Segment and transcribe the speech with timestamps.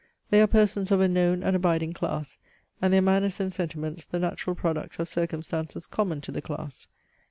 [0.31, 2.39] They are persons of a known and abiding class,
[2.81, 6.87] and their manners and sentiments the natural product of circumstances common to the class.